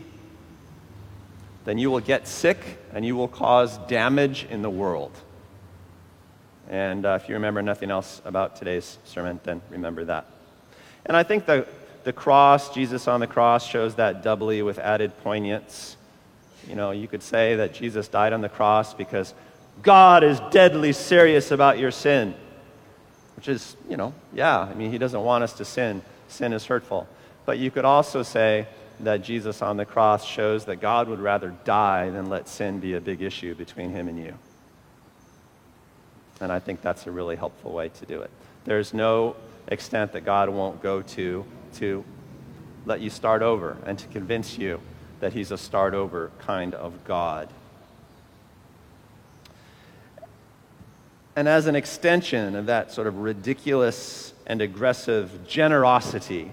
[1.66, 5.12] then you will get sick and you will cause damage in the world.
[6.70, 10.26] And uh, if you remember nothing else about today's sermon, then remember that.
[11.06, 11.68] And I think the,
[12.04, 15.98] the cross, Jesus on the cross, shows that doubly with added poignance.
[16.68, 19.34] You know, you could say that Jesus died on the cross because
[19.84, 22.34] God is deadly serious about your sin
[23.36, 26.02] which is, you know, yeah, I mean, he doesn't want us to sin.
[26.28, 27.08] Sin is hurtful.
[27.46, 28.68] But you could also say
[29.02, 32.94] that Jesus on the cross shows that God would rather die than let sin be
[32.94, 34.34] a big issue between him and you.
[36.42, 38.30] And I think that's a really helpful way to do it.
[38.66, 39.36] There's no
[39.68, 42.04] extent that God won't go to to
[42.86, 44.80] let you start over and to convince you
[45.20, 47.50] that He's a start over kind of God.
[51.36, 56.52] And as an extension of that sort of ridiculous and aggressive generosity,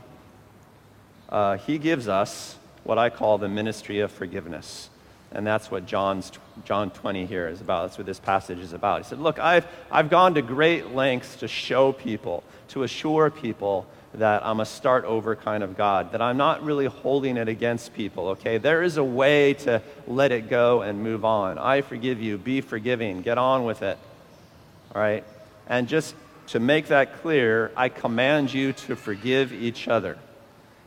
[1.33, 4.91] uh, he gives us what I call the ministry of forgiveness.
[5.33, 6.31] And that's what John's,
[6.67, 7.87] John 20 here is about.
[7.87, 8.99] That's what this passage is about.
[8.99, 13.87] He said, Look, I've, I've gone to great lengths to show people, to assure people
[14.15, 17.95] that I'm a start over kind of God, that I'm not really holding it against
[17.95, 18.59] people, okay?
[18.59, 21.57] There is a way to let it go and move on.
[21.57, 22.37] I forgive you.
[22.37, 23.23] Be forgiving.
[23.23, 23.97] Get on with it.
[24.95, 25.25] All right?
[25.67, 26.15] And just
[26.49, 30.19] to make that clear, I command you to forgive each other.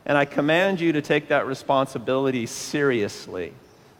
[0.05, 3.53] And I command you to take that responsibility seriously.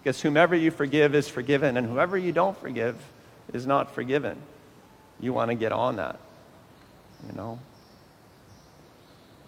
[0.04, 2.96] Because whomever you forgive is forgiven, and whoever you don't forgive
[3.54, 4.38] is not forgiven.
[5.20, 6.20] You want to get on that.
[7.28, 7.60] You know?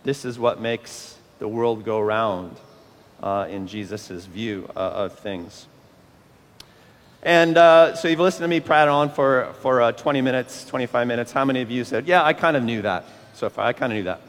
[0.04, 2.58] This is what makes the world go round
[3.22, 5.68] uh, in Jesus' view uh, of things.
[7.24, 11.08] And uh, so you've listened to me prattle on for, for uh, 20 minutes, 25
[11.08, 11.32] minutes.
[11.32, 13.66] How many of you said, Yeah, I kind of knew that so far?
[13.66, 14.22] I kind of knew that.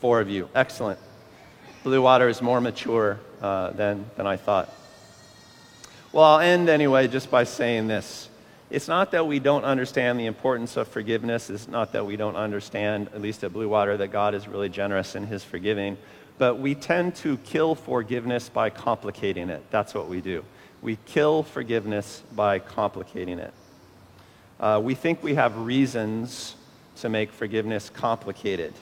[0.00, 0.48] Four of you.
[0.54, 0.98] Excellent.
[1.84, 4.72] Blue Water is more mature uh, than, than I thought.
[6.12, 8.28] Well, I'll end anyway just by saying this.
[8.70, 11.50] It's not that we don't understand the importance of forgiveness.
[11.50, 14.68] It's not that we don't understand, at least at Blue Water, that God is really
[14.68, 15.96] generous in his forgiving
[16.40, 19.62] but we tend to kill forgiveness by complicating it.
[19.70, 20.42] That's what we do.
[20.80, 23.52] We kill forgiveness by complicating it.
[24.58, 26.56] Uh, we think we have reasons
[26.96, 28.72] to make forgiveness complicated.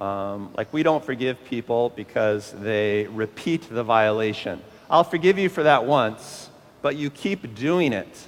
[0.00, 4.60] Um, like, we don't forgive people because they repeat the violation.
[4.90, 6.50] I'll forgive you for that once,
[6.82, 8.26] but you keep doing it.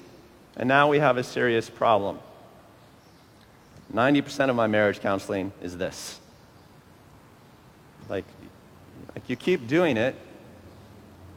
[0.57, 2.19] And now we have a serious problem.
[3.93, 6.21] 90% of my marriage counseling is this
[8.09, 8.25] like,
[9.15, 10.15] like you keep doing it,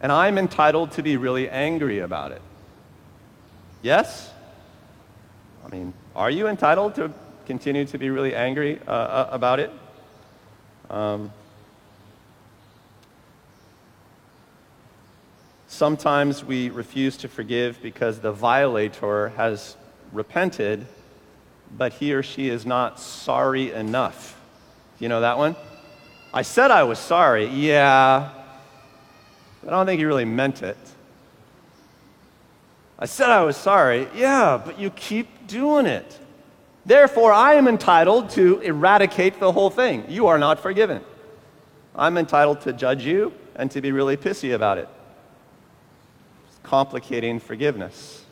[0.01, 2.41] and I'm entitled to be really angry about it.
[3.81, 4.31] Yes?
[5.65, 7.11] I mean, are you entitled to
[7.45, 9.71] continue to be really angry uh, uh, about it?
[10.89, 11.31] Um,
[15.67, 19.77] sometimes we refuse to forgive because the violator has
[20.11, 20.85] repented,
[21.77, 24.39] but he or she is not sorry enough.
[24.97, 25.55] You know that one?
[26.33, 28.31] I said I was sorry, yeah,
[29.61, 30.77] but I don't think he really meant it.
[32.97, 36.19] I said I was sorry, yeah, but you keep doing it.
[36.89, 40.05] Therefore, I am entitled to eradicate the whole thing.
[40.09, 41.03] You are not forgiven.
[41.95, 44.89] I'm entitled to judge you and to be really pissy about it.
[46.47, 48.25] It's complicating forgiveness.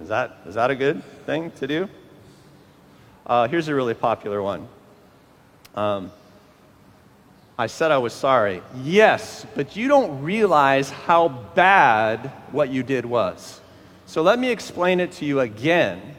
[0.00, 1.86] Is that, is that a good thing to do?
[3.26, 4.66] Uh, here's a really popular one.
[5.74, 6.10] Um,
[7.58, 8.62] I said I was sorry.
[8.82, 13.60] Yes, but you don't realize how bad what you did was.
[14.06, 16.16] So let me explain it to you again,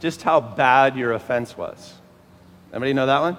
[0.00, 1.94] just how bad your offense was.
[2.72, 3.36] Anybody know that one?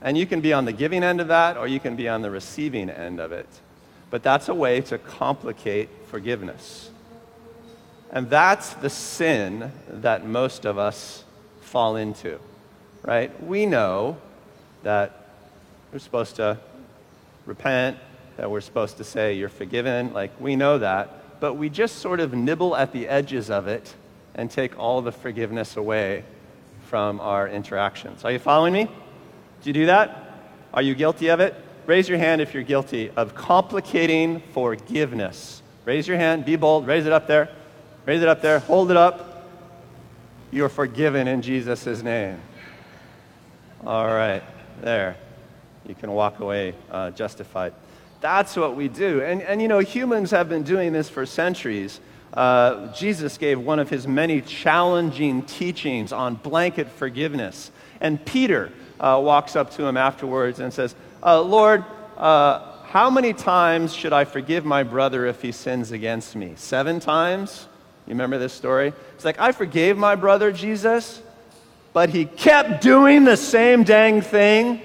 [0.00, 2.22] And you can be on the giving end of that, or you can be on
[2.22, 3.48] the receiving end of it.
[4.10, 6.90] But that's a way to complicate forgiveness.
[8.10, 11.24] And that's the sin that most of us
[11.60, 12.38] fall into
[13.02, 13.42] right?
[13.42, 14.16] We know
[14.82, 15.26] that
[15.92, 16.58] we're supposed to
[17.46, 17.98] repent,
[18.36, 20.12] that we're supposed to say, You're forgiven.
[20.12, 21.40] Like, we know that.
[21.40, 23.94] But we just sort of nibble at the edges of it
[24.34, 26.24] and take all the forgiveness away
[26.88, 28.24] from our interactions.
[28.24, 28.84] Are you following me?
[28.84, 30.40] Do you do that?
[30.74, 31.54] Are you guilty of it?
[31.86, 35.62] Raise your hand if you're guilty of complicating forgiveness.
[35.84, 37.50] Raise your hand, be bold, raise it up there.
[38.06, 39.48] Raise it up there, hold it up.
[40.50, 42.40] You're forgiven in Jesus' name.
[43.86, 44.42] All right,
[44.80, 45.16] there.
[45.86, 47.74] You can walk away uh, justified.
[48.20, 49.22] That's what we do.
[49.22, 52.00] And, and you know, humans have been doing this for centuries.
[52.32, 57.70] Uh, Jesus gave one of his many challenging teachings on blanket forgiveness.
[58.00, 61.84] And Peter uh, walks up to him afterwards and says, uh, Lord,
[62.16, 66.54] uh, how many times should I forgive my brother if he sins against me?
[66.56, 67.68] Seven times?
[68.06, 68.92] You remember this story?
[69.14, 71.22] It's like, I forgave my brother, Jesus
[71.92, 74.80] but he kept doing the same dang thing.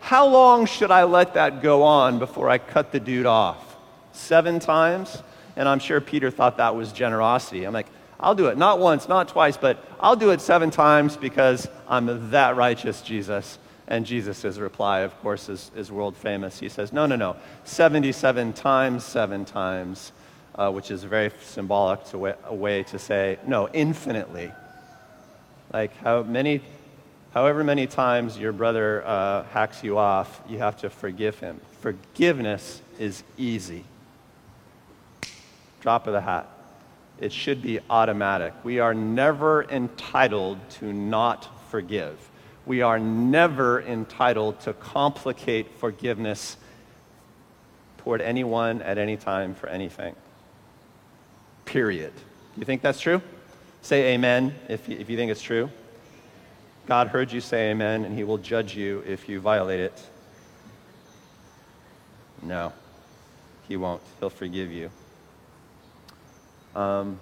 [0.00, 3.76] How long should I let that go on before I cut the dude off?
[4.12, 5.22] Seven times?
[5.58, 7.64] And I'm sure Peter thought that was generosity.
[7.64, 7.88] I'm like,
[8.18, 8.56] I'll do it.
[8.56, 13.58] Not once, not twice, but I'll do it seven times because I'm that righteous, Jesus.
[13.86, 16.58] And Jesus' reply, of course, is, is world famous.
[16.58, 17.36] He says, No, no, no.
[17.64, 20.12] 77 times, seven times.
[20.58, 24.50] uh, which is very symbolic to way, a way to say, no, infinitely.
[25.72, 26.60] Like how many,
[27.32, 31.60] however many times your brother uh, hacks you off, you have to forgive him.
[31.80, 33.84] Forgiveness is easy.
[35.80, 36.48] Drop of the hat.
[37.20, 38.54] It should be automatic.
[38.62, 42.16] We are never entitled to not forgive.
[42.64, 46.56] We are never entitled to complicate forgiveness
[47.98, 50.14] toward anyone at any time for anything.
[51.64, 52.12] Period.
[52.56, 53.20] You think that's true?
[53.82, 55.70] Say amen if you, if you think it's true.
[56.86, 60.06] God heard you say amen, and he will judge you if you violate it.
[62.42, 62.72] No,
[63.68, 64.00] he won't.
[64.20, 64.90] He'll forgive you.
[66.78, 67.18] Um,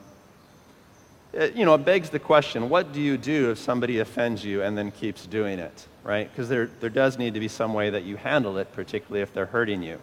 [1.33, 4.63] it, you know, it begs the question what do you do if somebody offends you
[4.63, 6.31] and then keeps doing it, right?
[6.31, 9.33] Because there, there does need to be some way that you handle it, particularly if
[9.33, 9.99] they're hurting you.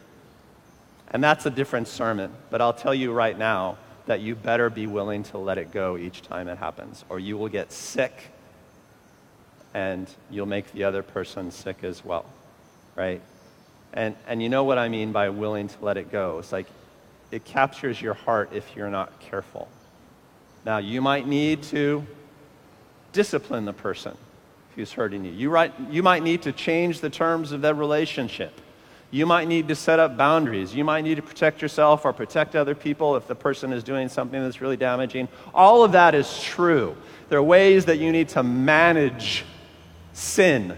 [1.11, 3.77] And that's a different sermon, but I'll tell you right now
[4.07, 7.37] that you better be willing to let it go each time it happens, or you
[7.37, 8.31] will get sick
[9.75, 12.25] and you'll make the other person sick as well,
[12.95, 13.21] right?
[13.93, 16.39] And, and you know what I mean by willing to let it go.
[16.39, 16.65] It's like
[17.33, 19.67] it captures your heart if you're not careful.
[20.65, 22.05] Now, you might need to
[23.11, 24.15] discipline the person
[24.75, 25.31] who's hurting you.
[25.31, 28.53] You, might, you might need to change the terms of that relationship.
[29.09, 30.75] You might need to set up boundaries.
[30.75, 34.09] You might need to protect yourself or protect other people if the person is doing
[34.09, 35.27] something that's really damaging.
[35.55, 36.95] All of that is true.
[37.29, 39.43] There are ways that you need to manage
[40.13, 40.77] sin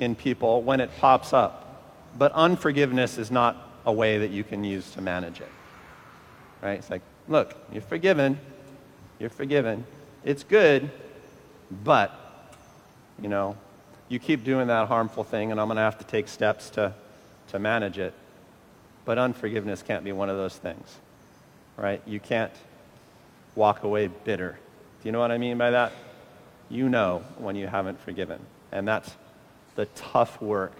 [0.00, 1.82] in people when it pops up.
[2.16, 5.48] But unforgiveness is not a way that you can use to manage it.
[6.60, 6.78] Right?
[6.78, 8.38] It's like, look, you're forgiven.
[9.18, 9.86] You're forgiven.
[10.24, 10.90] It's good,
[11.70, 12.12] but,
[13.20, 13.56] you know,
[14.10, 16.92] you keep doing that harmful thing, and I'm going to have to take steps to,
[17.48, 18.12] to manage it.
[19.06, 20.98] But unforgiveness can't be one of those things,
[21.78, 22.02] right?
[22.04, 22.52] You can't
[23.54, 24.58] walk away bitter.
[25.00, 25.92] Do you know what I mean by that?
[26.68, 28.40] You know when you haven't forgiven.
[28.70, 29.10] And that's
[29.76, 30.74] the tough work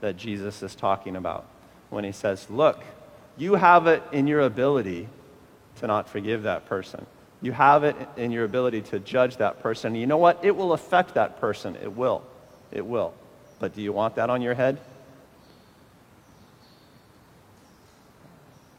[0.00, 1.46] that Jesus is talking about
[1.90, 2.82] when he says, Look,
[3.36, 5.08] you have it in your ability
[5.76, 7.06] to not forgive that person.
[7.40, 9.94] You have it in your ability to judge that person.
[9.94, 10.44] You know what?
[10.44, 11.76] It will affect that person.
[11.76, 12.24] It will.
[12.72, 13.14] It will.
[13.60, 14.80] But do you want that on your head?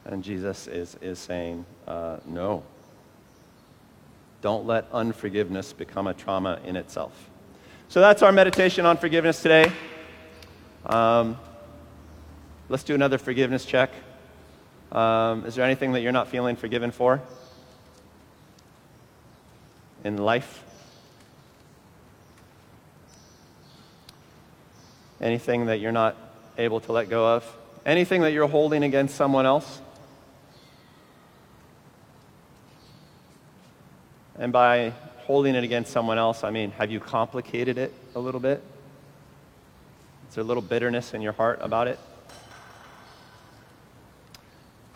[0.06, 2.64] And Jesus is, is saying, uh, no.
[4.42, 7.30] Don't let unforgiveness become a trauma in itself.
[7.90, 9.72] So that's our meditation on forgiveness today.
[10.86, 11.38] Um,
[12.70, 13.92] let's do another forgiveness check.
[14.92, 17.22] Um, is there anything that you're not feeling forgiven for
[20.04, 20.64] in life?
[25.20, 26.16] Anything that you're not
[26.58, 27.58] able to let go of?
[27.86, 29.82] Anything that you're holding against someone else?
[34.38, 34.94] And by
[35.26, 38.64] holding it against someone else, I mean, have you complicated it a little bit?
[40.30, 42.00] Is there a little bitterness in your heart about it?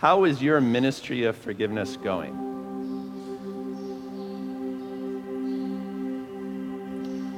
[0.04, 2.34] How is your ministry of forgiveness going?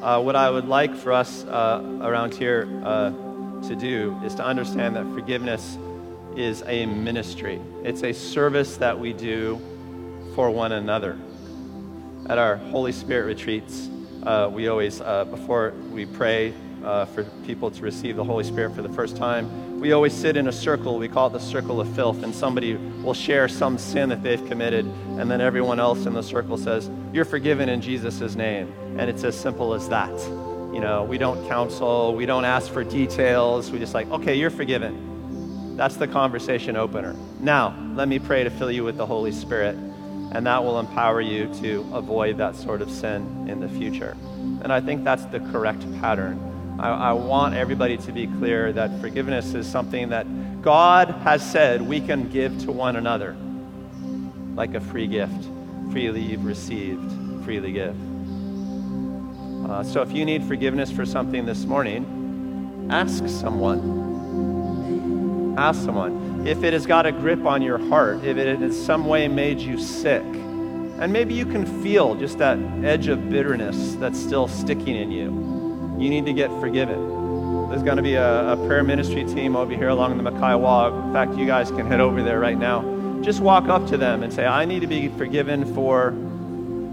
[0.02, 3.12] Uh, what I would like for us uh, around here uh,
[3.68, 5.78] to do is to understand that forgiveness
[6.36, 7.62] is a ministry.
[7.84, 9.62] It's a service that we do
[10.34, 11.20] for one another.
[12.28, 13.90] At our Holy Spirit retreats,
[14.24, 16.52] uh, we always, uh, before we pray
[16.86, 20.38] uh, for people to receive the Holy Spirit for the first time, we always sit
[20.38, 20.98] in a circle.
[20.98, 24.46] We call it the circle of filth, and somebody will share some sin that they've
[24.48, 24.86] committed,
[25.18, 28.74] and then everyone else in the circle says, You're forgiven in Jesus' name.
[28.98, 30.12] And it's as simple as that.
[30.74, 33.72] You know, we don't counsel, we don't ask for details.
[33.72, 35.76] We just like, Okay, you're forgiven.
[35.76, 37.16] That's the conversation opener.
[37.40, 41.20] Now, let me pray to fill you with the Holy Spirit, and that will empower
[41.20, 44.16] you to avoid that sort of sin in the future.
[44.62, 49.00] And I think that's the correct pattern I, I want everybody to be clear that
[49.00, 50.28] forgiveness is something that
[50.62, 53.36] God has said we can give to one another
[54.56, 55.48] like a free gift.
[55.92, 57.96] Freely you've received, freely give.
[59.70, 65.56] Uh, so if you need forgiveness for something this morning, ask someone.
[65.58, 66.46] Ask someone.
[66.46, 69.60] If it has got a grip on your heart, if it in some way made
[69.60, 74.96] you sick, and maybe you can feel just that edge of bitterness that's still sticking
[74.96, 75.55] in you
[76.00, 77.70] you need to get forgiven.
[77.70, 80.98] There's going to be a, a prayer ministry team over here along the Mackay Wall.
[81.08, 82.84] In fact, you guys can head over there right now.
[83.22, 86.14] Just walk up to them and say, I need to be forgiven for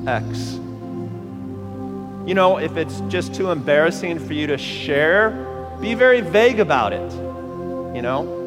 [0.07, 0.55] X.
[2.27, 5.31] You know, if it's just too embarrassing for you to share,
[5.81, 7.13] be very vague about it.
[7.95, 8.43] You know?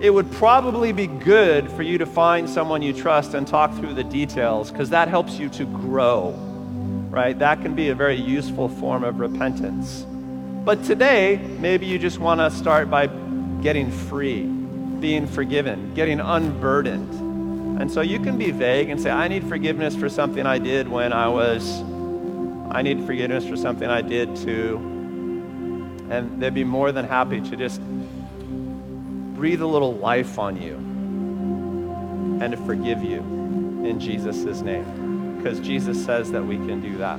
[0.00, 3.92] it would probably be good for you to find someone you trust and talk through
[3.92, 6.30] the details because that helps you to grow,
[7.10, 7.36] right?
[7.38, 10.06] That can be a very useful form of repentance.
[10.64, 13.08] But today, maybe you just want to start by
[13.62, 17.12] getting free, being forgiven, getting unburdened.
[17.80, 20.86] And so you can be vague and say, I need forgiveness for something I did
[20.86, 21.80] when I was,
[22.70, 24.76] I need forgiveness for something I did too.
[26.10, 27.80] And they'd be more than happy to just
[29.34, 30.74] breathe a little life on you
[32.44, 33.20] and to forgive you
[33.84, 35.09] in Jesus' name.
[35.42, 37.18] Because Jesus says that we can do that.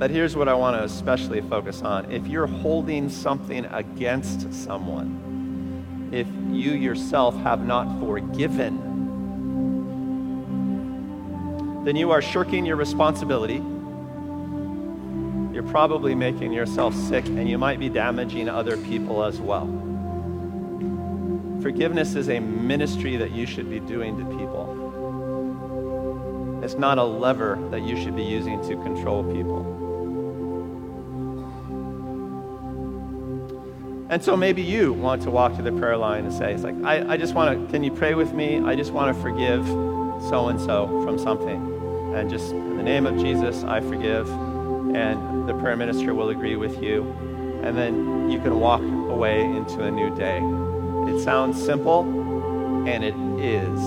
[0.00, 2.10] But here's what I want to especially focus on.
[2.10, 8.82] If you're holding something against someone, if you yourself have not forgiven,
[11.84, 13.62] then you are shirking your responsibility.
[15.54, 19.85] You're probably making yourself sick, and you might be damaging other people as well.
[21.66, 24.70] Forgiveness is a ministry that you should be doing to people.
[26.62, 29.66] It's not a lever that you should be using to control people.
[34.10, 36.76] And so maybe you want to walk to the prayer line and say, it's like,
[36.84, 38.60] I, I just want to, can you pray with me?
[38.60, 42.14] I just want to forgive so and so from something.
[42.14, 44.30] And just in the name of Jesus, I forgive.
[44.94, 47.10] And the prayer minister will agree with you.
[47.64, 50.40] And then you can walk away into a new day.
[51.08, 52.02] It sounds simple,
[52.88, 53.80] and it is.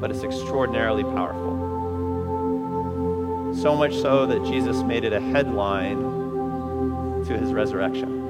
[0.00, 1.50] But it's extraordinarily powerful.
[3.54, 5.98] So much so that Jesus made it a headline
[7.26, 8.20] to his resurrection.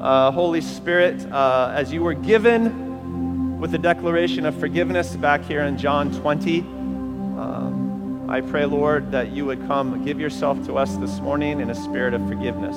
[0.00, 5.62] Uh, Holy Spirit, uh, as you were given with the declaration of forgiveness back here
[5.62, 6.75] in John 20, um,
[8.28, 11.74] I pray, Lord, that you would come give yourself to us this morning in a
[11.76, 12.76] spirit of forgiveness.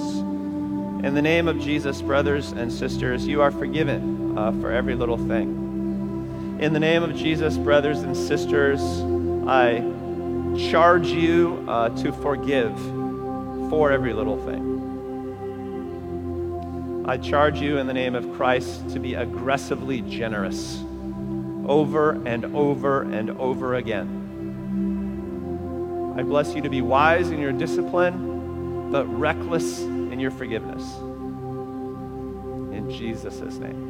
[1.04, 5.18] In the name of Jesus, brothers and sisters, you are forgiven uh, for every little
[5.18, 6.58] thing.
[6.60, 8.80] In the name of Jesus, brothers and sisters,
[9.48, 9.80] I
[10.70, 12.78] charge you uh, to forgive
[13.72, 14.68] for every little thing.
[17.08, 20.84] I charge you in the name of Christ to be aggressively generous
[21.66, 24.19] over and over and over again.
[26.20, 30.84] I bless you to be wise in your discipline, but reckless in your forgiveness.
[32.76, 33.89] In Jesus' name.